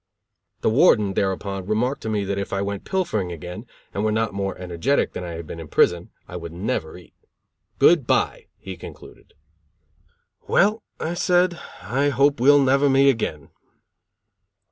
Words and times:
The 0.61 0.69
Warden, 0.71 1.13
thereupon, 1.13 1.67
remarked 1.67 2.01
to 2.01 2.09
me 2.09 2.23
that 2.23 2.39
if 2.39 2.51
I 2.51 2.59
went 2.63 2.85
pilfering 2.85 3.31
again 3.31 3.67
and 3.93 4.03
were 4.03 4.11
not 4.11 4.33
more 4.33 4.57
energetic 4.57 5.13
than 5.13 5.23
I 5.23 5.33
had 5.33 5.45
been 5.45 5.59
in 5.59 5.67
prison, 5.67 6.09
I 6.27 6.37
would 6.37 6.53
never 6.53 6.97
eat. 6.97 7.13
"Goodbye," 7.77 8.47
he 8.57 8.77
concluded. 8.77 9.35
"Well," 10.47 10.81
I 10.99 11.13
said, 11.13 11.59
"I 11.83 12.09
hope 12.09 12.39
we'll 12.39 12.63
never 12.63 12.89
meet 12.89 13.11
again." 13.11 13.49